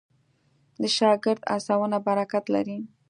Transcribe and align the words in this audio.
د 0.81 0.83
شاګرد 0.97 1.41
هڅونه 1.51 1.97
برکت 2.07 2.45
لري. 2.55 2.77